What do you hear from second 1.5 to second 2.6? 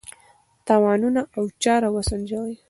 چاره وسنجوي.